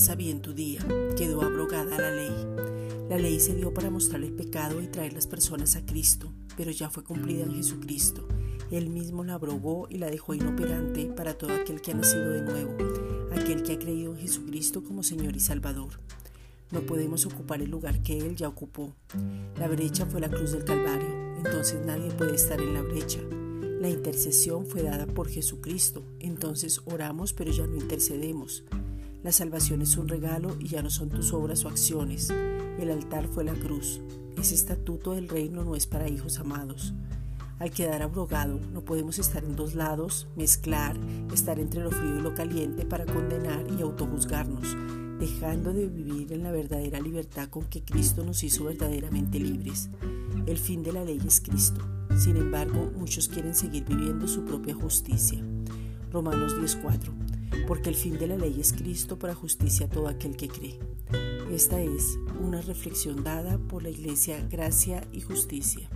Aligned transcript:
Pasa 0.00 0.14
bien 0.14 0.40
tu 0.40 0.54
día, 0.54 0.80
quedó 1.14 1.42
abrogada 1.42 1.98
la 1.98 2.10
ley. 2.10 2.32
La 3.10 3.18
ley 3.18 3.38
se 3.38 3.54
dio 3.54 3.74
para 3.74 3.90
mostrar 3.90 4.22
el 4.22 4.32
pecado 4.32 4.80
y 4.80 4.86
traer 4.86 5.12
las 5.12 5.26
personas 5.26 5.76
a 5.76 5.84
Cristo, 5.84 6.32
pero 6.56 6.70
ya 6.70 6.88
fue 6.88 7.04
cumplida 7.04 7.44
en 7.44 7.54
Jesucristo. 7.54 8.26
Él 8.70 8.88
mismo 8.88 9.24
la 9.24 9.34
abrogó 9.34 9.86
y 9.90 9.98
la 9.98 10.10
dejó 10.10 10.32
inoperante 10.32 11.04
para 11.04 11.34
todo 11.34 11.52
aquel 11.52 11.82
que 11.82 11.90
ha 11.90 11.94
nacido 11.94 12.30
de 12.30 12.40
nuevo, 12.40 12.78
aquel 13.30 13.62
que 13.62 13.74
ha 13.74 13.78
creído 13.78 14.14
en 14.14 14.20
Jesucristo 14.20 14.82
como 14.82 15.02
Señor 15.02 15.36
y 15.36 15.40
Salvador. 15.40 16.00
No 16.70 16.80
podemos 16.80 17.26
ocupar 17.26 17.60
el 17.60 17.70
lugar 17.70 18.02
que 18.02 18.16
Él 18.16 18.36
ya 18.36 18.48
ocupó. 18.48 18.94
La 19.58 19.68
brecha 19.68 20.06
fue 20.06 20.22
la 20.22 20.30
cruz 20.30 20.52
del 20.52 20.64
Calvario, 20.64 21.36
entonces 21.44 21.84
nadie 21.84 22.10
puede 22.12 22.36
estar 22.36 22.58
en 22.58 22.72
la 22.72 22.80
brecha. 22.80 23.20
La 23.80 23.88
intercesión 23.88 24.66
fue 24.66 24.82
dada 24.82 25.06
por 25.06 25.26
Jesucristo, 25.26 26.04
entonces 26.18 26.82
oramos 26.84 27.32
pero 27.32 27.50
ya 27.50 27.66
no 27.66 27.78
intercedemos. 27.78 28.62
La 29.22 29.32
salvación 29.32 29.80
es 29.80 29.96
un 29.96 30.06
regalo 30.06 30.54
y 30.60 30.68
ya 30.68 30.82
no 30.82 30.90
son 30.90 31.08
tus 31.08 31.32
obras 31.32 31.64
o 31.64 31.68
acciones. 31.68 32.28
El 32.28 32.90
altar 32.90 33.26
fue 33.28 33.42
la 33.42 33.54
cruz. 33.54 34.02
Ese 34.36 34.54
estatuto 34.54 35.12
del 35.12 35.30
reino 35.30 35.64
no 35.64 35.76
es 35.76 35.86
para 35.86 36.10
hijos 36.10 36.40
amados. 36.40 36.92
Al 37.58 37.70
quedar 37.70 38.02
abrogado, 38.02 38.60
no 38.70 38.82
podemos 38.82 39.18
estar 39.18 39.42
en 39.44 39.56
dos 39.56 39.74
lados, 39.74 40.28
mezclar, 40.36 40.98
estar 41.32 41.58
entre 41.58 41.82
lo 41.82 41.90
frío 41.90 42.18
y 42.18 42.20
lo 42.20 42.34
caliente 42.34 42.84
para 42.84 43.06
condenar 43.06 43.64
y 43.78 43.80
autojuzgarnos, 43.80 44.76
dejando 45.18 45.72
de 45.72 45.86
vivir 45.86 46.34
en 46.34 46.42
la 46.42 46.52
verdadera 46.52 47.00
libertad 47.00 47.48
con 47.48 47.64
que 47.64 47.82
Cristo 47.82 48.26
nos 48.26 48.44
hizo 48.44 48.64
verdaderamente 48.64 49.40
libres. 49.40 49.88
El 50.44 50.58
fin 50.58 50.82
de 50.82 50.92
la 50.92 51.02
ley 51.02 51.18
es 51.26 51.40
Cristo. 51.40 51.80
Sin 52.16 52.36
embargo, 52.36 52.92
muchos 52.96 53.28
quieren 53.28 53.54
seguir 53.54 53.84
viviendo 53.84 54.28
su 54.28 54.44
propia 54.44 54.74
justicia. 54.74 55.42
Romanos 56.12 56.56
10:4 56.58 57.20
porque 57.66 57.88
el 57.88 57.94
fin 57.94 58.18
de 58.18 58.26
la 58.26 58.36
ley 58.36 58.58
es 58.60 58.72
Cristo 58.72 59.18
para 59.18 59.34
justicia 59.34 59.86
a 59.86 59.88
todo 59.88 60.08
aquel 60.08 60.36
que 60.36 60.48
cree. 60.48 60.78
Esta 61.52 61.80
es 61.80 62.18
una 62.40 62.60
reflexión 62.60 63.22
dada 63.22 63.58
por 63.58 63.82
la 63.82 63.90
Iglesia 63.90 64.44
Gracia 64.50 65.06
y 65.12 65.20
Justicia. 65.20 65.88